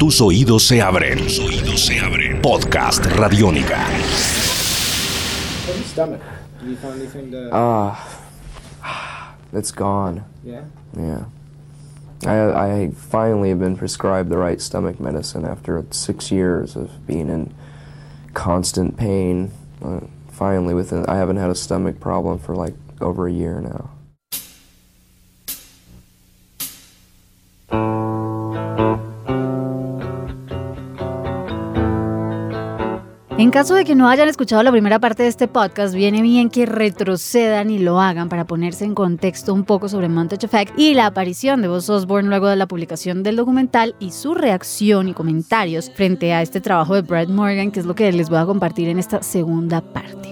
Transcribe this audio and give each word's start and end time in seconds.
Tus 0.00 0.18
oídos 0.22 0.66
se 0.66 0.80
abren. 0.80 1.18
Tus 1.18 1.38
oídos 1.40 1.84
se 1.84 2.00
abren. 2.00 2.40
Podcast 2.40 3.04
Radiónica. 3.04 3.86
stomach? 5.84 6.22
Did 6.58 6.70
you 6.70 6.76
find 6.76 6.94
anything 6.94 7.30
to? 7.32 7.50
Ah, 7.52 9.36
it's 9.52 9.70
gone. 9.70 10.24
yeah. 10.42 10.64
Yeah. 10.96 11.24
I, 12.26 12.86
I 12.86 12.90
finally 12.92 13.50
have 13.50 13.58
been 13.58 13.76
prescribed 13.76 14.30
the 14.30 14.38
right 14.38 14.58
stomach 14.58 15.00
medicine 15.00 15.44
after 15.44 15.84
six 15.90 16.32
years 16.32 16.76
of 16.76 17.06
being 17.06 17.28
in 17.28 17.52
constant 18.32 18.96
pain. 18.96 19.50
Uh, 19.84 20.00
finally, 20.32 20.72
within 20.72 21.04
I 21.08 21.16
haven't 21.16 21.36
had 21.36 21.50
a 21.50 21.54
stomach 21.54 22.00
problem 22.00 22.38
for 22.38 22.56
like 22.56 22.72
over 23.02 23.28
a 23.28 23.32
year 23.32 23.60
now. 23.60 23.90
En 33.50 33.52
caso 33.52 33.74
de 33.74 33.84
que 33.84 33.96
no 33.96 34.08
hayan 34.08 34.28
escuchado 34.28 34.62
la 34.62 34.70
primera 34.70 35.00
parte 35.00 35.24
de 35.24 35.28
este 35.28 35.48
podcast, 35.48 35.92
viene 35.92 36.22
bien 36.22 36.50
que 36.50 36.66
retrocedan 36.66 37.68
y 37.68 37.80
lo 37.80 38.00
hagan 38.00 38.28
para 38.28 38.44
ponerse 38.44 38.84
en 38.84 38.94
contexto 38.94 39.52
un 39.52 39.64
poco 39.64 39.88
sobre 39.88 40.08
Montage 40.08 40.46
Effect 40.46 40.78
y 40.78 40.94
la 40.94 41.06
aparición 41.06 41.60
de 41.60 41.66
Buzz 41.66 41.90
Osborne 41.90 42.28
luego 42.28 42.46
de 42.46 42.54
la 42.54 42.68
publicación 42.68 43.24
del 43.24 43.34
documental 43.34 43.96
y 43.98 44.12
su 44.12 44.34
reacción 44.34 45.08
y 45.08 45.14
comentarios 45.14 45.90
frente 45.90 46.32
a 46.32 46.42
este 46.42 46.60
trabajo 46.60 46.94
de 46.94 47.02
Brad 47.02 47.26
Morgan, 47.26 47.72
que 47.72 47.80
es 47.80 47.86
lo 47.86 47.96
que 47.96 48.12
les 48.12 48.30
voy 48.30 48.38
a 48.38 48.46
compartir 48.46 48.88
en 48.88 49.00
esta 49.00 49.20
segunda 49.20 49.80
parte. 49.80 50.28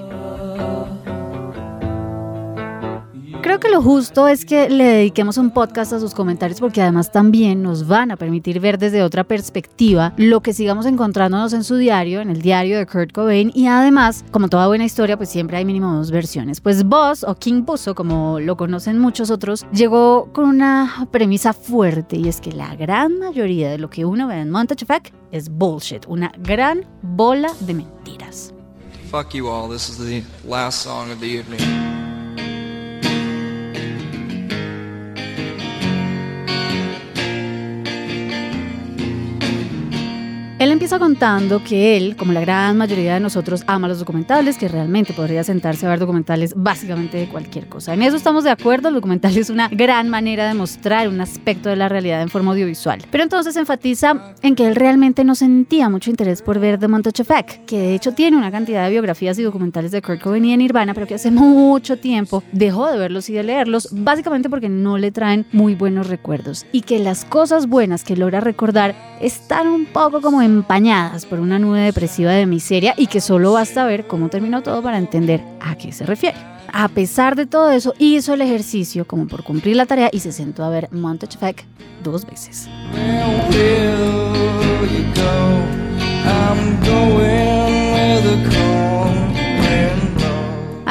Creo 3.40 3.60
que 3.60 3.68
lo 3.68 3.80
justo 3.80 4.26
es 4.26 4.44
que 4.44 4.68
le 4.68 4.84
dediquemos 4.84 5.38
un 5.38 5.50
podcast 5.50 5.92
a 5.92 6.00
sus 6.00 6.12
comentarios 6.12 6.58
porque 6.58 6.82
además 6.82 7.12
también 7.12 7.62
nos 7.62 7.86
van 7.86 8.10
a 8.10 8.16
permitir 8.16 8.58
ver 8.58 8.78
desde 8.78 9.02
otra 9.02 9.22
perspectiva 9.22 10.12
lo 10.16 10.40
que 10.40 10.52
sigamos 10.52 10.86
encontrándonos 10.86 11.52
en 11.52 11.62
su 11.62 11.76
diario, 11.76 12.20
en 12.20 12.30
el 12.30 12.42
diario 12.42 12.78
de 12.78 12.86
Kurt 12.86 13.12
Cobain 13.12 13.52
y 13.54 13.68
además, 13.68 14.24
como 14.32 14.48
toda 14.48 14.66
buena 14.66 14.84
historia, 14.84 15.16
pues 15.16 15.28
siempre 15.28 15.56
hay 15.56 15.64
mínimo 15.64 15.94
dos 15.94 16.10
versiones. 16.10 16.60
Pues 16.60 16.84
Boss 16.84 17.22
o 17.22 17.36
King 17.36 17.62
Buzo, 17.64 17.94
como 17.94 18.40
lo 18.40 18.56
conocen 18.56 18.98
muchos 18.98 19.30
otros, 19.30 19.66
llegó 19.72 20.30
con 20.32 20.46
una 20.46 21.06
premisa 21.12 21.52
fuerte 21.52 22.16
y 22.16 22.26
es 22.26 22.40
que 22.40 22.50
la 22.50 22.74
gran 22.74 23.20
mayoría 23.20 23.70
de 23.70 23.78
lo 23.78 23.88
que 23.88 24.04
uno 24.04 24.26
ve 24.26 24.40
en 24.40 24.50
Montage 24.50 24.82
Effect 24.82 25.14
es 25.30 25.48
bullshit, 25.48 26.04
una 26.08 26.32
gran 26.38 26.84
bola 27.02 27.52
de 27.60 27.74
mentiras. 27.74 28.52
Fuck 29.10 29.32
you 29.34 29.48
all. 29.48 29.70
This 29.70 29.88
is 29.88 29.96
the 29.96 30.22
last 30.46 30.82
song 30.82 31.10
of 31.10 31.20
the 31.20 31.26
evening. 31.26 31.97
Empieza 40.88 41.04
contando 41.04 41.62
que 41.62 41.98
él, 41.98 42.16
como 42.16 42.32
la 42.32 42.40
gran 42.40 42.78
mayoría 42.78 43.12
de 43.12 43.20
nosotros, 43.20 43.62
ama 43.66 43.88
los 43.88 43.98
documentales, 43.98 44.56
que 44.56 44.68
realmente 44.68 45.12
podría 45.12 45.44
sentarse 45.44 45.84
a 45.84 45.90
ver 45.90 45.98
documentales 45.98 46.54
básicamente 46.56 47.18
de 47.18 47.28
cualquier 47.28 47.68
cosa. 47.68 47.92
En 47.92 48.00
eso 48.00 48.16
estamos 48.16 48.42
de 48.42 48.48
acuerdo, 48.48 48.88
el 48.88 48.94
documental 48.94 49.36
es 49.36 49.50
una 49.50 49.68
gran 49.68 50.08
manera 50.08 50.48
de 50.48 50.54
mostrar 50.54 51.10
un 51.10 51.20
aspecto 51.20 51.68
de 51.68 51.76
la 51.76 51.90
realidad 51.90 52.22
en 52.22 52.30
forma 52.30 52.52
audiovisual. 52.52 53.02
Pero 53.10 53.22
entonces 53.22 53.54
enfatiza 53.56 54.34
en 54.40 54.54
que 54.54 54.66
él 54.66 54.76
realmente 54.76 55.24
no 55.24 55.34
sentía 55.34 55.90
mucho 55.90 56.08
interés 56.08 56.40
por 56.40 56.58
ver 56.58 56.78
The 56.78 56.88
Montage 56.88 57.20
Effect, 57.20 57.66
que 57.66 57.78
de 57.78 57.94
hecho 57.94 58.12
tiene 58.12 58.38
una 58.38 58.50
cantidad 58.50 58.84
de 58.84 58.90
biografías 58.90 59.38
y 59.38 59.42
documentales 59.42 59.90
de 59.90 60.00
Kurt 60.00 60.22
Cobain 60.22 60.46
y 60.46 60.52
de 60.52 60.56
Nirvana, 60.56 60.94
pero 60.94 61.06
que 61.06 61.16
hace 61.16 61.30
mucho 61.30 61.98
tiempo 61.98 62.42
dejó 62.52 62.90
de 62.90 62.96
verlos 62.96 63.28
y 63.28 63.34
de 63.34 63.42
leerlos, 63.42 63.90
básicamente 63.92 64.48
porque 64.48 64.70
no 64.70 64.96
le 64.96 65.10
traen 65.10 65.44
muy 65.52 65.74
buenos 65.74 66.06
recuerdos. 66.06 66.64
Y 66.72 66.80
que 66.80 66.98
las 66.98 67.26
cosas 67.26 67.66
buenas 67.66 68.04
que 68.04 68.16
logra 68.16 68.40
recordar 68.40 68.94
están 69.20 69.68
un 69.68 69.84
poco 69.84 70.22
como 70.22 70.40
por 71.28 71.40
una 71.40 71.58
nube 71.58 71.80
depresiva 71.80 72.30
de 72.30 72.46
miseria 72.46 72.94
y 72.96 73.08
que 73.08 73.20
solo 73.20 73.52
basta 73.52 73.84
ver 73.84 74.06
cómo 74.06 74.28
terminó 74.28 74.62
todo 74.62 74.80
para 74.80 74.98
entender 74.98 75.42
a 75.60 75.74
qué 75.76 75.90
se 75.90 76.06
refiere. 76.06 76.36
A 76.72 76.86
pesar 76.88 77.34
de 77.34 77.46
todo 77.46 77.72
eso, 77.72 77.94
hizo 77.98 78.34
el 78.34 78.42
ejercicio 78.42 79.04
como 79.04 79.26
por 79.26 79.42
cumplir 79.42 79.74
la 79.74 79.86
tarea 79.86 80.08
y 80.12 80.20
se 80.20 80.30
sentó 80.30 80.62
a 80.62 80.70
ver 80.70 80.88
Montage 80.92 81.34
Effect 81.34 81.64
dos 82.04 82.24
veces. 82.24 82.68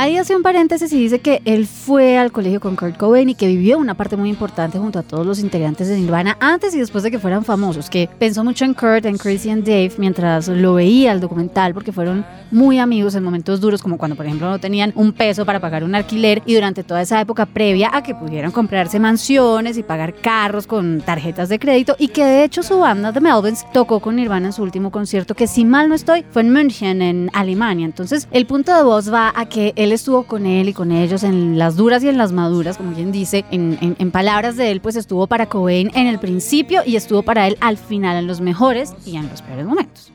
Ahí 0.07 0.15
hace 0.15 0.37
un 0.37 0.41
paréntesis 0.41 0.93
y 0.93 0.99
dice 1.01 1.19
que 1.19 1.41
él 1.43 1.67
fue 1.67 2.17
al 2.17 2.31
colegio 2.31 2.61
con 2.61 2.77
Kurt 2.77 2.95
Cobain 2.95 3.27
y 3.27 3.35
que 3.35 3.45
vivió 3.45 3.77
una 3.77 3.93
parte 3.93 4.15
muy 4.15 4.29
importante 4.29 4.79
junto 4.79 4.99
a 4.99 5.03
todos 5.03 5.25
los 5.25 5.37
integrantes 5.37 5.89
de 5.89 5.97
Nirvana 5.97 6.37
antes 6.39 6.73
y 6.73 6.79
después 6.79 7.03
de 7.03 7.11
que 7.11 7.19
fueran 7.19 7.43
famosos, 7.43 7.89
que 7.89 8.09
pensó 8.17 8.41
mucho 8.45 8.63
en 8.63 8.73
Kurt, 8.73 9.05
en 9.05 9.17
Chris 9.17 9.45
y 9.45 9.49
en 9.49 9.65
Dave 9.65 9.91
mientras 9.97 10.47
lo 10.47 10.75
veía 10.75 11.11
el 11.11 11.19
documental 11.19 11.73
porque 11.73 11.91
fueron 11.91 12.25
muy 12.51 12.79
amigos 12.79 13.15
en 13.15 13.23
momentos 13.25 13.59
duros 13.59 13.83
como 13.83 13.97
cuando 13.97 14.15
por 14.15 14.25
ejemplo 14.25 14.49
no 14.49 14.59
tenían 14.59 14.93
un 14.95 15.11
peso 15.11 15.45
para 15.45 15.59
pagar 15.59 15.83
un 15.83 15.93
alquiler 15.93 16.41
y 16.45 16.53
durante 16.53 16.85
toda 16.85 17.01
esa 17.01 17.19
época 17.19 17.45
previa 17.45 17.89
a 17.91 18.01
que 18.01 18.15
pudieran 18.15 18.51
comprarse 18.51 19.01
mansiones 19.01 19.77
y 19.77 19.83
pagar 19.83 20.13
carros 20.13 20.67
con 20.67 21.01
tarjetas 21.01 21.49
de 21.49 21.59
crédito 21.59 21.97
y 21.99 22.07
que 22.07 22.23
de 22.23 22.45
hecho 22.45 22.63
su 22.63 22.79
banda 22.79 23.11
The 23.11 23.19
Melvins 23.19 23.65
tocó 23.73 23.99
con 23.99 24.15
Nirvana 24.15 24.45
en 24.45 24.53
su 24.53 24.63
último 24.63 24.89
concierto 24.89 25.35
que 25.35 25.47
si 25.47 25.65
mal 25.65 25.89
no 25.89 25.95
estoy 25.95 26.23
fue 26.31 26.43
en 26.43 26.53
München 26.53 27.01
en 27.01 27.29
Alemania. 27.33 27.85
Entonces 27.85 28.29
el 28.31 28.45
punto 28.45 28.73
de 28.73 28.83
voz 28.83 29.11
va 29.11 29.33
a 29.35 29.47
que 29.47 29.73
él 29.75 29.96
estuvo 29.97 30.23
con 30.23 30.45
él 30.45 30.69
y 30.69 30.73
con 30.73 30.91
ellos 30.93 31.23
en 31.23 31.57
las 31.59 31.75
duras 31.75 32.01
y 32.03 32.07
en 32.09 32.17
las 32.17 32.31
maduras, 32.31 32.77
como 32.77 32.93
quien 32.93 33.11
dice, 33.11 33.43
en, 33.51 33.77
en- 33.99 34.11
palabras 34.11 34.55
de 34.55 34.71
él, 34.71 34.79
pues 34.79 34.95
estuvo 34.95 35.27
para 35.27 35.47
Cobain 35.47 35.91
en 35.93 36.07
el 36.07 36.17
principio 36.19 36.81
y 36.85 36.95
estuvo 36.95 37.21
para 37.23 37.45
él 37.47 37.57
al 37.59 37.77
final, 37.77 38.15
en 38.17 38.25
los 38.27 38.39
mejores 38.41 38.93
y 39.05 39.17
en 39.17 39.27
los 39.29 39.41
peores 39.41 39.65
momentos. 39.65 40.11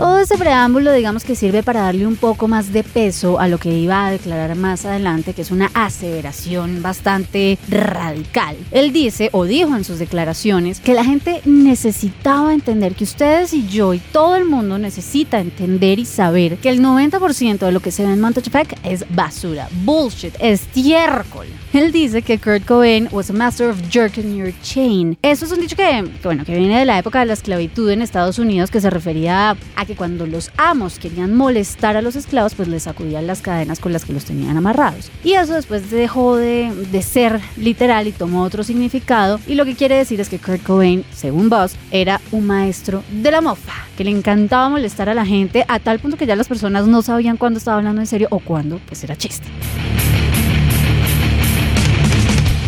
Todo 0.00 0.18
ese 0.18 0.38
preámbulo, 0.38 0.94
digamos 0.94 1.24
que 1.24 1.34
sirve 1.34 1.62
para 1.62 1.82
darle 1.82 2.06
un 2.06 2.16
poco 2.16 2.48
más 2.48 2.72
de 2.72 2.82
peso 2.82 3.38
a 3.38 3.48
lo 3.48 3.58
que 3.58 3.76
iba 3.76 4.06
a 4.06 4.10
declarar 4.10 4.56
más 4.56 4.86
adelante, 4.86 5.34
que 5.34 5.42
es 5.42 5.50
una 5.50 5.70
aseveración 5.74 6.80
bastante 6.80 7.58
radical. 7.68 8.56
Él 8.70 8.94
dice, 8.94 9.28
o 9.32 9.44
dijo 9.44 9.76
en 9.76 9.84
sus 9.84 9.98
declaraciones, 9.98 10.80
que 10.80 10.94
la 10.94 11.04
gente 11.04 11.42
necesitaba 11.44 12.54
entender 12.54 12.94
que 12.94 13.04
ustedes 13.04 13.52
y 13.52 13.66
yo 13.68 13.92
y 13.92 13.98
todo 13.98 14.36
el 14.36 14.46
mundo 14.46 14.78
necesita 14.78 15.38
entender 15.38 15.98
y 15.98 16.06
saber 16.06 16.56
que 16.56 16.70
el 16.70 16.80
90% 16.80 17.58
de 17.58 17.70
lo 17.70 17.80
que 17.80 17.90
se 17.90 18.06
ve 18.06 18.14
en 18.14 18.22
Montage 18.22 18.48
Effect 18.48 18.78
es 18.82 19.04
basura, 19.10 19.68
bullshit, 19.84 20.34
estiércol. 20.40 21.46
Él 21.74 21.92
dice 21.92 22.22
que 22.22 22.38
Kurt 22.38 22.64
Cobain 22.64 23.06
was 23.12 23.28
a 23.28 23.34
master 23.34 23.68
of 23.68 23.76
jerking 23.90 24.34
your 24.34 24.52
chain. 24.62 25.18
Eso 25.20 25.44
es 25.44 25.52
un 25.52 25.60
dicho 25.60 25.76
que, 25.76 25.82
que, 25.82 26.20
bueno, 26.24 26.46
que 26.46 26.56
viene 26.56 26.78
de 26.78 26.86
la 26.86 26.98
época 26.98 27.20
de 27.20 27.26
la 27.26 27.34
esclavitud 27.34 27.90
en 27.90 28.00
Estados 28.00 28.38
Unidos, 28.38 28.70
que 28.70 28.80
se 28.80 28.88
refería 28.88 29.50
a 29.76 29.89
que 29.90 29.96
cuando 29.96 30.24
los 30.24 30.52
amos 30.56 31.00
querían 31.00 31.34
molestar 31.34 31.96
a 31.96 32.02
los 32.02 32.14
esclavos, 32.14 32.54
pues 32.54 32.68
les 32.68 32.84
sacudían 32.84 33.26
las 33.26 33.42
cadenas 33.42 33.80
con 33.80 33.92
las 33.92 34.04
que 34.04 34.12
los 34.12 34.24
tenían 34.24 34.56
amarrados. 34.56 35.10
Y 35.24 35.32
eso 35.32 35.54
después 35.54 35.90
dejó 35.90 36.36
de, 36.36 36.72
de 36.92 37.02
ser 37.02 37.40
literal 37.56 38.06
y 38.06 38.12
tomó 38.12 38.44
otro 38.44 38.62
significado. 38.62 39.40
Y 39.48 39.56
lo 39.56 39.64
que 39.64 39.74
quiere 39.74 39.96
decir 39.96 40.20
es 40.20 40.28
que 40.28 40.38
Kurt 40.38 40.62
Cobain, 40.62 41.04
según 41.12 41.50
Buzz, 41.50 41.74
era 41.90 42.20
un 42.30 42.46
maestro 42.46 43.02
de 43.10 43.32
la 43.32 43.40
mofa, 43.40 43.72
que 43.96 44.04
le 44.04 44.12
encantaba 44.12 44.68
molestar 44.68 45.08
a 45.08 45.14
la 45.14 45.26
gente 45.26 45.64
a 45.66 45.80
tal 45.80 45.98
punto 45.98 46.16
que 46.16 46.26
ya 46.26 46.36
las 46.36 46.46
personas 46.46 46.86
no 46.86 47.02
sabían 47.02 47.36
cuándo 47.36 47.58
estaba 47.58 47.78
hablando 47.78 48.00
en 48.00 48.06
serio 48.06 48.28
o 48.30 48.38
cuándo 48.38 48.80
pues 48.86 49.02
era 49.02 49.16
chiste. 49.16 49.48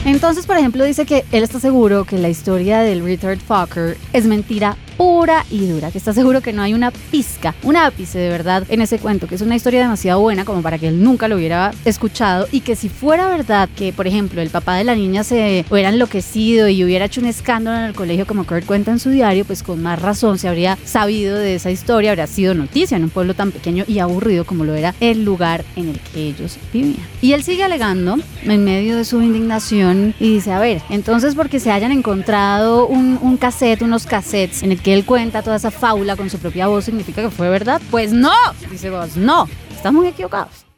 Entonces, 0.05 0.47
por 0.47 0.56
ejemplo, 0.56 0.84
dice 0.84 1.06
que 1.06 1.25
él 1.31 1.44
está 1.44 1.61
seguro 1.61 2.05
que 2.05 2.19
la 2.19 2.28
historia 2.28 2.81
del 2.81 3.05
Richard 3.05 3.38
Fucker 3.38 3.97
es 4.12 4.27
mentira 4.27 4.77
pura 4.97 5.45
y 5.51 5.67
dura, 5.67 5.91
que 5.91 5.99
está 5.99 6.13
seguro 6.13 6.41
que 6.41 6.53
no 6.53 6.63
hay 6.63 6.75
una 6.75 6.91
pizca, 6.91 7.55
un 7.63 7.77
ápice 7.77 8.19
de 8.19 8.29
verdad 8.29 8.65
en 8.69 8.81
ese 8.81 8.99
cuento, 8.99 9.27
que 9.27 9.35
es 9.35 9.41
una 9.43 9.57
historia 9.57 9.81
demasiado 9.81 10.21
buena 10.21 10.45
como 10.45 10.63
para 10.63 10.79
que 10.79 10.89
él 10.89 11.03
nunca 11.03 11.29
lo 11.29 11.37
hubiera 11.37 11.73
escuchado 11.85 12.47
y 12.53 12.61
que 12.61 12.77
si 12.77 12.89
fuera 12.89 13.29
verdad 13.29 13.69
que, 13.77 13.93
por 13.93 14.07
ejemplo, 14.07 14.41
el 14.41 14.51
papá 14.51 14.77
de 14.77 14.85
la 14.85 14.95
niña 14.95 15.25
se 15.25 15.65
hubiera 15.71 15.89
enloquecido 15.89 16.69
y 16.69 16.85
hubiera 16.85 17.06
hecho 17.06 17.21
un 17.21 17.27
escándalo 17.27 17.79
en 17.79 17.85
el 17.85 17.94
colegio 17.94 18.27
como 18.27 18.47
Kurt 18.47 18.67
cuenta 18.67 18.91
en 18.91 18.99
su 18.99 19.11
diario, 19.11 19.44
pues 19.44 19.62
con 19.62 19.83
más 19.83 20.00
razón 20.00 20.39
se 20.39 20.49
habría 20.49 20.79
sabido 20.85 21.38
de 21.38 21.55
esa 21.55 21.71
historia, 21.71 22.11
habría 22.11 22.27
sido 22.27 22.55
noticia 22.55 22.97
en 22.97 23.05
un 23.05 23.11
pueblo 23.11 23.35
tan 23.35 23.53
pequeño 23.53 23.85
y 23.87 23.99
aburrido 23.99 24.45
como 24.45 24.65
lo 24.65 24.75
era 24.75 24.95
el 25.00 25.25
lugar 25.25 25.65
en 25.77 25.88
el 25.88 26.00
que 26.00 26.29
ellos 26.29 26.59
vivían. 26.73 27.06
Y 27.21 27.33
él 27.33 27.43
sigue 27.43 27.65
alegando 27.65 28.19
en 28.43 28.65
medio 28.65 28.97
de 28.97 29.05
su 29.05 29.23
indignación 29.23 30.15
y 30.19 30.35
dice, 30.35 30.53
a 30.53 30.59
ver, 30.59 30.83
entonces 30.91 31.35
porque 31.35 31.61
se 31.61 31.71
hayan 31.71 31.93
encontrado 31.93 32.87
un, 32.87 33.19
un 33.21 33.37
cassette, 33.37 33.83
unos 33.83 34.06
cassettes 34.06 34.62
en 34.62 34.73
el 34.73 34.81
que 34.82 34.94
él 34.94 35.05
cuenta 35.05 35.43
toda 35.43 35.56
esa 35.56 35.70
fábula 35.70 36.17
con 36.17 36.31
su 36.31 36.38
propia 36.38 36.67
voz, 36.67 36.84
¿significa 36.84 37.23
que 37.23 37.31
fue 37.31 37.49
verdad? 37.49 37.81
Pues 37.90 38.12
no, 38.12 38.32
dice 38.70 38.90
vos, 38.90 39.17
no, 39.17 39.49
están 39.75 39.94
muy 39.94 40.08
equivocados. 40.08 40.72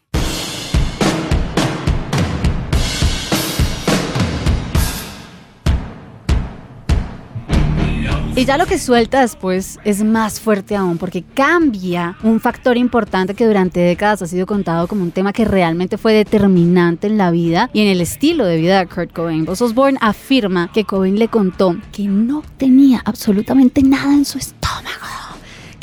Y 8.36 8.46
ya 8.46 8.58
lo 8.58 8.66
que 8.66 8.80
suelta 8.80 9.20
después 9.20 9.78
es 9.84 10.02
más 10.02 10.40
fuerte 10.40 10.74
aún 10.74 10.98
porque 10.98 11.22
cambia 11.22 12.16
un 12.24 12.40
factor 12.40 12.76
importante 12.76 13.34
que 13.34 13.46
durante 13.46 13.78
décadas 13.78 14.22
ha 14.22 14.26
sido 14.26 14.44
contado 14.44 14.88
como 14.88 15.04
un 15.04 15.12
tema 15.12 15.32
que 15.32 15.44
realmente 15.44 15.98
fue 15.98 16.14
determinante 16.14 17.06
en 17.06 17.16
la 17.16 17.30
vida 17.30 17.70
y 17.72 17.82
en 17.82 17.86
el 17.86 18.00
estilo 18.00 18.44
de 18.44 18.56
vida 18.56 18.80
de 18.80 18.86
Kurt 18.88 19.12
Cobain. 19.12 19.44
Buzz 19.44 19.62
Osborne 19.62 19.98
afirma 20.00 20.68
que 20.72 20.82
Cobain 20.84 21.16
le 21.16 21.28
contó 21.28 21.76
que 21.92 22.08
no 22.08 22.42
tenía 22.56 23.02
absolutamente 23.04 23.84
nada 23.84 24.12
en 24.12 24.24
su 24.24 24.38
estómago 24.38 24.63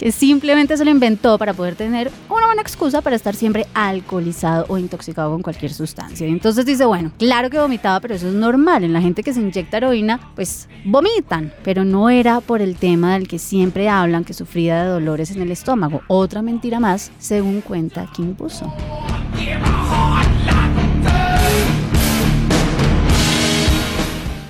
que 0.01 0.12
simplemente 0.12 0.75
se 0.75 0.83
lo 0.83 0.89
inventó 0.89 1.38
para 1.38 1.53
poder 1.53 1.75
tener 1.75 2.12
una 2.27 2.48
buena 2.48 2.63
excusa 2.63 3.01
para 3.01 3.15
estar 3.15 3.36
siempre 3.36 3.68
alcoholizado 3.75 4.65
o 4.68 4.80
intoxicado 4.80 5.30
con 5.30 5.44
cualquier 5.44 5.71
sustancia. 5.71 6.25
Y 6.25 6.31
entonces 6.31 6.65
dice, 6.65 6.86
bueno, 6.86 7.12
claro 7.19 7.51
que 7.51 7.59
vomitaba, 7.59 8.00
pero 8.00 8.15
eso 8.15 8.27
es 8.27 8.33
normal. 8.33 8.83
En 8.83 8.94
la 8.94 9.01
gente 9.01 9.21
que 9.21 9.31
se 9.31 9.42
inyecta 9.42 9.77
heroína, 9.77 10.19
pues 10.33 10.68
vomitan, 10.86 11.53
pero 11.63 11.86
no 11.86 12.09
era 12.09 12.42
por 12.42 12.63
el 12.63 12.77
tema 12.77 13.13
del 13.13 13.27
que 13.27 13.38
siempre 13.38 13.89
hablan 13.89 14.24
que 14.24 14.33
sufría 14.33 14.81
de 14.81 14.89
dolores 14.89 15.30
en 15.30 15.44
el 15.44 15.51
estómago. 15.51 16.01
Otra 16.07 16.42
mentira 16.42 16.80
más, 16.80 17.12
según 17.19 17.62
cuenta 17.62 18.09
Kim 18.12 18.36
Buso. 18.36 18.74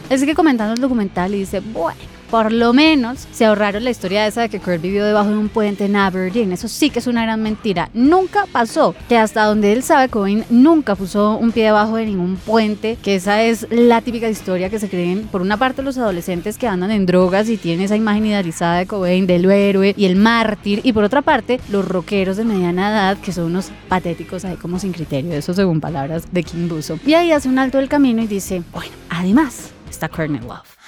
Es 0.10 0.24
que 0.24 0.34
comentando 0.34 0.76
el 0.76 0.80
documental 0.80 1.36
y 1.36 1.40
dice, 1.40 1.60
bueno, 1.60 2.00
por 2.32 2.54
lo 2.54 2.72
menos 2.72 3.28
se 3.34 3.46
ahorraron 3.46 3.84
la 3.84 3.90
historia 3.90 4.26
esa 4.26 4.42
de 4.42 4.50
que 4.50 4.62
Kurt 4.62 4.82
vivió 4.82 5.06
debajo 5.06 5.30
de 5.30 5.38
un 5.38 5.50
puente 5.50 5.84
en 5.86 5.98
Aberdeen. 5.98 6.54
Eso 6.54 6.70
sí 6.70 6.90
que 6.90 7.00
es 7.00 7.08
una 7.08 7.24
gran 7.24 7.44
mentira. 7.44 7.90
Nunca 7.94 8.46
pasó. 8.50 8.96
Que 9.10 9.18
hasta 9.18 9.44
donde 9.44 9.74
él 9.74 9.84
sabe, 9.84 10.08
Cobain 10.08 10.46
nunca 10.50 10.96
puso 10.96 11.36
un 11.36 11.52
pie 11.52 11.66
debajo 11.66 11.98
de 11.98 12.06
ningún 12.06 12.38
puente. 12.38 12.98
Que 13.04 13.16
esa 13.16 13.44
es 13.44 13.68
la 13.70 14.02
típica 14.02 14.30
historia 14.30 14.70
que 14.70 14.80
se 14.80 14.88
creen, 14.88 15.28
por 15.30 15.42
una 15.42 15.58
parte, 15.58 15.82
los 15.84 15.98
adolescentes 15.98 16.58
que 16.58 16.68
andan 16.68 16.92
en 16.92 17.06
drogas 17.06 17.50
y 17.50 17.58
tienen 17.58 17.86
esa 17.86 17.98
imagen 17.98 18.26
idealizada 18.26 18.78
de 18.78 18.88
Cobain, 18.88 19.28
del 19.28 19.52
héroe 19.52 19.94
y 19.98 20.06
el 20.06 20.16
mártir. 20.16 20.80
Y 20.84 20.94
por 20.94 21.04
otra 21.04 21.22
parte, 21.22 21.60
los 21.70 21.86
rockeros 21.86 22.38
de 22.38 22.46
mediana 22.46 22.92
edad, 22.92 23.18
que 23.18 23.34
son 23.34 23.46
unos 23.46 23.72
patéticos 23.90 24.46
ahí 24.46 24.56
como 24.56 24.80
sin 24.80 24.94
criterio. 24.94 25.34
Eso 25.34 25.54
según 25.54 25.82
palabras 25.82 26.24
de 26.32 26.44
King 26.44 26.70
Buso. 26.70 26.98
Y 27.06 27.14
ahí 27.14 27.34
hace 27.34 27.50
un 27.50 27.60
alto 27.60 27.78
del 27.78 27.90
camino 27.90 28.22
y 28.22 28.28
dice: 28.28 28.64
Bueno, 28.72 28.94
además 29.10 29.72
está 29.90 30.08
Colonel 30.08 30.48
Love. 30.48 30.81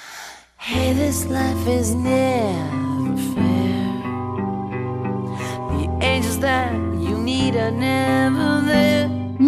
Hey, 0.66 0.94
this 0.94 1.26
life 1.26 1.66
is 1.68 1.94
never 1.94 3.16
fair. 3.34 3.84
The 5.76 5.98
angels 6.00 6.38
that 6.38 6.72
you 6.98 7.18
need 7.18 7.54
are 7.56 7.70
never 7.70 8.62
there. 8.64 8.93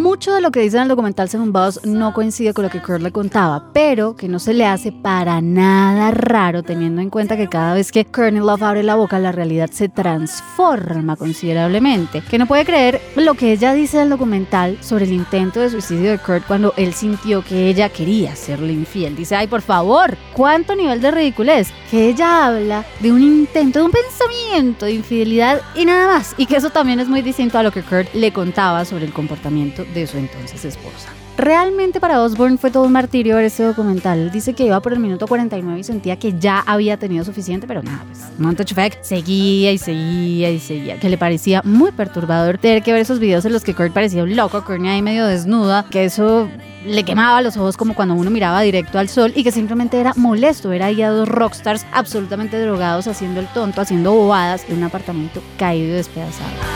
Mucho 0.06 0.32
de 0.32 0.40
lo 0.40 0.52
que 0.52 0.60
dice 0.60 0.76
en 0.76 0.84
el 0.84 0.88
documental 0.88 1.28
según 1.28 1.52
Buzz 1.52 1.84
no 1.84 2.14
coincide 2.14 2.54
con 2.54 2.64
lo 2.64 2.70
que 2.70 2.80
Kurt 2.80 3.02
le 3.02 3.10
contaba, 3.10 3.72
pero 3.72 4.14
que 4.14 4.28
no 4.28 4.38
se 4.38 4.54
le 4.54 4.64
hace 4.64 4.92
para 4.92 5.40
nada 5.40 6.12
raro 6.12 6.62
teniendo 6.62 7.02
en 7.02 7.10
cuenta 7.10 7.36
que 7.36 7.48
cada 7.48 7.74
vez 7.74 7.90
que 7.90 8.04
Courtney 8.04 8.38
Love 8.38 8.62
abre 8.62 8.84
la 8.84 8.94
boca 8.94 9.18
la 9.18 9.32
realidad 9.32 9.68
se 9.72 9.88
transforma 9.88 11.16
considerablemente. 11.16 12.22
Que 12.30 12.38
no 12.38 12.46
puede 12.46 12.64
creer 12.64 13.00
lo 13.16 13.34
que 13.34 13.50
ella 13.50 13.72
dice 13.72 13.96
en 13.96 14.04
el 14.04 14.10
documental 14.10 14.78
sobre 14.80 15.06
el 15.06 15.12
intento 15.12 15.58
de 15.58 15.70
suicidio 15.70 16.12
de 16.12 16.18
Kurt 16.18 16.46
cuando 16.46 16.72
él 16.76 16.94
sintió 16.94 17.42
que 17.42 17.68
ella 17.68 17.88
quería 17.88 18.36
serle 18.36 18.74
infiel. 18.74 19.16
Dice, 19.16 19.34
ay 19.34 19.48
por 19.48 19.60
favor, 19.60 20.16
¿cuánto 20.34 20.76
nivel 20.76 21.00
de 21.00 21.10
ridiculez? 21.10 21.72
Que 21.90 22.10
ella 22.10 22.46
habla 22.46 22.84
de 23.00 23.10
un 23.10 23.22
intento, 23.22 23.80
de 23.80 23.86
un 23.86 23.90
pensamiento 23.90 24.86
de 24.86 24.92
infidelidad 24.92 25.62
y 25.74 25.84
nada 25.84 26.06
más. 26.06 26.36
Y 26.38 26.46
que 26.46 26.58
eso 26.58 26.70
también 26.70 27.00
es 27.00 27.08
muy 27.08 27.22
distinto 27.22 27.58
a 27.58 27.64
lo 27.64 27.72
que 27.72 27.82
Kurt 27.82 28.14
le 28.14 28.32
contaba 28.32 28.84
sobre 28.84 29.04
el 29.04 29.12
comportamiento 29.12 29.84
de 30.00 30.06
su 30.06 30.18
entonces 30.18 30.64
esposa. 30.64 31.08
Realmente 31.36 32.00
para 32.00 32.22
Osborne 32.22 32.56
fue 32.56 32.70
todo 32.70 32.84
un 32.84 32.92
martirio 32.92 33.36
ver 33.36 33.44
este 33.44 33.62
documental. 33.62 34.30
Dice 34.30 34.54
que 34.54 34.64
iba 34.64 34.80
por 34.80 34.94
el 34.94 35.00
minuto 35.00 35.26
49 35.26 35.78
y 35.78 35.84
sentía 35.84 36.18
que 36.18 36.38
ya 36.38 36.60
había 36.60 36.96
tenido 36.96 37.24
suficiente, 37.24 37.66
pero 37.66 37.82
nada, 37.82 38.04
pues 38.06 38.20
Montage 38.38 38.72
Effect 38.72 39.04
seguía 39.04 39.70
y 39.70 39.78
seguía 39.78 40.50
y 40.50 40.58
seguía. 40.58 40.98
Que 40.98 41.10
le 41.10 41.18
parecía 41.18 41.60
muy 41.62 41.92
perturbador 41.92 42.56
tener 42.56 42.82
que 42.82 42.92
ver 42.92 43.02
esos 43.02 43.18
videos 43.18 43.44
en 43.44 43.52
los 43.52 43.64
que 43.64 43.74
Kurt 43.74 43.92
parecía 43.92 44.22
un 44.22 44.34
loco, 44.34 44.64
Courtney 44.64 44.90
ahí 44.90 45.02
medio 45.02 45.26
desnuda, 45.26 45.84
que 45.90 46.06
eso 46.06 46.48
le 46.86 47.04
quemaba 47.04 47.42
los 47.42 47.56
ojos 47.56 47.76
como 47.76 47.94
cuando 47.94 48.14
uno 48.14 48.30
miraba 48.30 48.62
directo 48.62 48.98
al 48.98 49.08
sol 49.08 49.32
y 49.34 49.44
que 49.44 49.52
simplemente 49.52 50.00
era 50.00 50.14
molesto 50.16 50.68
ver 50.70 50.82
ahí 50.82 51.02
a 51.02 51.10
dos 51.10 51.28
rockstars 51.28 51.84
absolutamente 51.92 52.60
drogados 52.60 53.08
haciendo 53.08 53.40
el 53.40 53.46
tonto, 53.48 53.80
haciendo 53.80 54.12
bobadas 54.12 54.64
en 54.68 54.78
un 54.78 54.84
apartamento 54.84 55.42
caído 55.58 55.88
y 55.88 55.96
despedazado. 55.96 56.75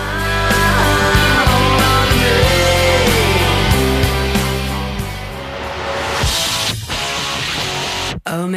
Oh, 8.32 8.48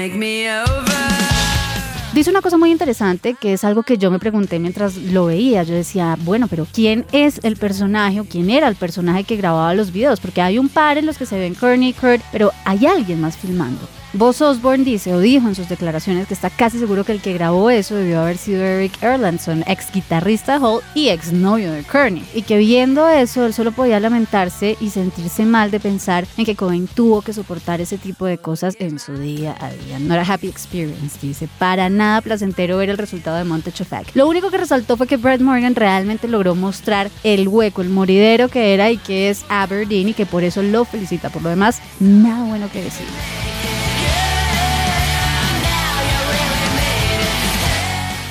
Dice 2.14 2.30
una 2.30 2.42
cosa 2.42 2.58
muy 2.58 2.70
interesante 2.70 3.34
que 3.34 3.54
es 3.54 3.64
algo 3.64 3.82
que 3.82 3.98
yo 3.98 4.12
me 4.12 4.20
pregunté 4.20 4.60
mientras 4.60 4.98
lo 4.98 5.26
veía. 5.26 5.64
Yo 5.64 5.74
decía, 5.74 6.16
bueno, 6.22 6.48
pero 6.48 6.68
¿quién 6.72 7.06
es 7.12 7.40
el 7.42 7.58
personaje 7.58 8.20
o 8.20 8.26
quién 8.26 8.52
era 8.52 8.68
el 8.68 8.76
personaje 8.76 9.24
que 9.24 9.36
grababa 9.36 9.74
los 9.74 9.92
videos? 9.92 10.20
Porque 10.20 10.42
hay 10.42 10.60
un 10.60 10.70
par 10.70 11.00
en 11.00 11.08
los 11.08 11.18
que 11.18 11.26
se 11.26 11.40
ven 11.40 11.56
Courtney 11.56 11.90
y 11.90 11.94
Kurt, 11.94 12.22
pero 12.32 12.52
hay 12.66 12.86
alguien 12.86 13.20
más 13.20 13.36
filmando. 13.36 13.88
Boss 14.16 14.42
Osborne 14.42 14.84
dice 14.84 15.12
o 15.12 15.20
dijo 15.20 15.48
en 15.48 15.56
sus 15.56 15.68
declaraciones 15.68 16.28
que 16.28 16.36
está 16.36 16.52
casi 16.52 16.78
seguro 16.78 17.04
que 17.04 17.14
el 17.14 17.20
que 17.20 17.34
grabó 17.34 17.72
eso 17.72 17.96
debió 17.96 18.22
haber 18.22 18.38
sido 18.38 18.62
Eric 18.62 19.02
Erlandson, 19.02 19.64
ex 19.66 19.92
guitarrista 19.92 20.54
de 20.54 20.66
Hall 20.66 20.82
y 20.94 21.10
ex 21.10 21.34
novio 21.34 21.72
de 21.72 21.84
Kearney, 21.84 22.24
y 22.36 22.44
que 22.44 22.60
viendo 22.60 23.10
eso 23.10 23.44
él 23.44 23.56
solo 23.56 23.72
podía 23.72 24.00
lamentarse 24.00 24.78
y 24.80 24.92
sentirse 24.92 25.46
mal 25.46 25.72
de 25.72 25.80
pensar 25.80 26.28
en 26.38 26.46
que 26.46 26.56
Cobain 26.56 26.88
tuvo 26.88 27.24
que 27.24 27.34
soportar 27.34 27.82
ese 27.82 27.98
tipo 27.98 28.28
de 28.28 28.38
cosas 28.38 28.76
en 28.78 29.00
su 29.00 29.18
día 29.18 29.56
a 29.60 29.72
día. 29.72 29.98
No 29.98 30.14
era 30.14 30.24
happy 30.32 30.48
experience, 30.48 31.18
dice, 31.20 31.50
para 31.58 31.90
nada 31.90 32.22
placentero 32.22 32.78
ver 32.78 32.92
el 32.92 33.00
resultado 33.00 33.38
de 33.38 33.46
Montage 33.46 33.82
of 33.82 33.92
Lo 34.14 34.28
único 34.28 34.52
que 34.52 34.60
resaltó 34.60 34.96
fue 34.96 35.08
que 35.08 35.18
Brett 35.18 35.42
Morgan 35.42 35.74
realmente 35.74 36.28
logró 36.28 36.54
mostrar 36.54 37.10
el 37.24 37.48
hueco, 37.48 37.82
el 37.82 37.90
moridero 37.90 38.48
que 38.48 38.76
era 38.76 38.92
y 38.92 38.98
que 38.98 39.32
es 39.32 39.44
Aberdeen 39.50 40.10
y 40.10 40.14
que 40.14 40.28
por 40.28 40.44
eso 40.44 40.62
lo 40.62 40.86
felicita. 40.86 41.32
Por 41.32 41.42
lo 41.42 41.50
demás, 41.50 41.82
nada 42.00 42.44
bueno 42.46 42.70
que 42.72 42.84
decir. 42.84 43.08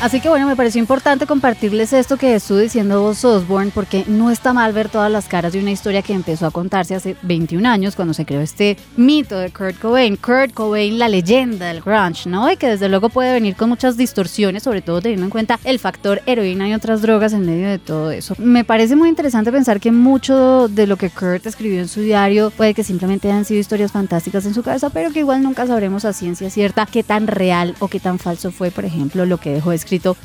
Así 0.02 0.18
que 0.18 0.28
bueno, 0.28 0.48
me 0.48 0.56
pareció 0.56 0.80
importante 0.80 1.28
compartirles 1.28 1.92
esto 1.92 2.16
que 2.16 2.34
estuve 2.34 2.62
diciendo 2.62 3.00
vos 3.02 3.24
Osborne, 3.24 3.70
porque 3.72 4.02
no 4.08 4.32
está 4.32 4.52
mal 4.52 4.72
ver 4.72 4.88
todas 4.88 5.12
las 5.12 5.28
caras 5.28 5.52
de 5.52 5.60
una 5.60 5.70
historia 5.70 6.02
que 6.02 6.12
empezó 6.12 6.44
a 6.44 6.50
contarse 6.50 6.96
hace 6.96 7.14
21 7.22 7.68
años 7.68 7.94
cuando 7.94 8.12
se 8.12 8.26
creó 8.26 8.40
este 8.40 8.76
mito 8.96 9.38
de 9.38 9.52
Kurt 9.52 9.78
Cobain. 9.78 10.16
Kurt 10.16 10.54
Cobain, 10.54 10.98
la 10.98 11.08
leyenda 11.08 11.68
del 11.68 11.82
grunge, 11.82 12.28
¿no? 12.28 12.50
Y 12.50 12.56
que 12.56 12.66
desde 12.66 12.88
luego 12.88 13.10
puede 13.10 13.32
venir 13.32 13.54
con 13.54 13.68
muchas 13.68 13.96
distorsiones, 13.96 14.64
sobre 14.64 14.82
todo 14.82 15.00
teniendo 15.00 15.24
en 15.26 15.30
cuenta 15.30 15.60
el 15.62 15.78
factor 15.78 16.20
heroína 16.26 16.68
y 16.68 16.74
otras 16.74 17.00
drogas 17.00 17.32
en 17.32 17.46
medio 17.46 17.68
de 17.68 17.78
todo 17.78 18.10
eso. 18.10 18.34
Me 18.38 18.64
parece 18.64 18.96
muy 18.96 19.08
interesante 19.08 19.52
pensar 19.52 19.78
que 19.78 19.92
mucho 19.92 20.66
de 20.66 20.88
lo 20.88 20.96
que 20.96 21.10
Kurt 21.10 21.46
escribió 21.46 21.78
en 21.78 21.86
su 21.86 22.00
diario 22.00 22.50
puede 22.50 22.74
que 22.74 22.82
simplemente 22.82 23.30
hayan 23.30 23.44
sido 23.44 23.60
historias 23.60 23.92
fantásticas 23.92 24.46
en 24.46 24.54
su 24.54 24.64
cabeza, 24.64 24.90
pero 24.90 25.12
que 25.12 25.20
igual 25.20 25.44
nunca 25.44 25.64
sabremos 25.64 26.04
a 26.04 26.12
ciencia 26.12 26.50
cierta 26.50 26.86
qué 26.86 27.04
tan 27.04 27.28
real 27.28 27.76
o 27.78 27.86
qué 27.86 28.00
tan 28.00 28.18
falso 28.18 28.50
fue, 28.50 28.72
por 28.72 28.84
ejemplo, 28.84 29.26
lo 29.26 29.38
que 29.38 29.52
dejó 29.52 29.70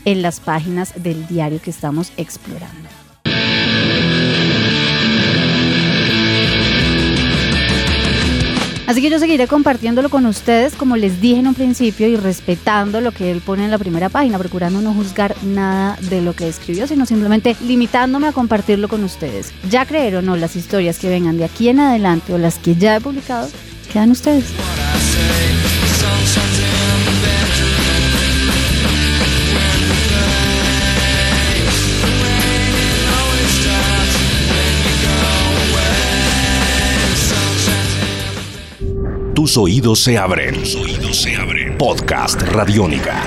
en 0.06 0.22
las 0.22 0.40
páginas 0.40 0.94
del 0.96 1.28
diario 1.28 1.62
que 1.62 1.70
estamos 1.70 2.12
explorando. 2.18 2.88
Así 8.88 9.02
que 9.02 9.10
yo 9.10 9.20
seguiré 9.20 9.48
compartiéndolo 9.48 10.08
con 10.08 10.26
ustedes, 10.26 10.74
como 10.74 10.96
les 10.96 11.20
dije 11.20 11.42
en 11.42 11.48
un 11.48 11.56
principio, 11.56 12.08
y 12.08 12.16
respetando 12.16 13.02
lo 13.02 13.12
que 13.12 13.32
él 13.32 13.42
pone 13.42 13.66
en 13.66 13.72
la 13.72 13.78
primera 13.78 14.08
página, 14.08 14.40
procurando 14.40 14.80
no 14.80 14.94
juzgar 14.94 15.36
nada 15.44 15.98
de 16.10 16.22
lo 16.22 16.34
que 16.34 16.48
escribió, 16.48 16.88
sino 16.88 17.06
simplemente 17.06 17.58
limitándome 17.62 18.28
a 18.28 18.32
compartirlo 18.32 18.88
con 18.88 19.04
ustedes. 19.04 19.54
Ya 19.70 19.86
creer 19.86 20.16
o 20.16 20.22
no, 20.22 20.38
las 20.38 20.56
historias 20.56 21.00
que 21.00 21.10
vengan 21.10 21.38
de 21.38 21.44
aquí 21.44 21.68
en 21.68 21.82
adelante 21.82 22.34
o 22.34 22.38
las 22.38 22.60
que 22.60 22.76
ya 22.76 22.96
he 22.96 23.02
publicado, 23.02 23.50
quedan 23.92 24.12
ustedes. 24.12 24.46
Tus 39.48 39.56
oídos 39.56 40.04
se 40.04 40.18
abren. 40.18 40.56
Tus 40.56 40.76
oídos 40.76 41.22
se 41.22 41.34
abren. 41.38 41.78
Podcast 41.78 42.42
Radiónica. 42.42 43.24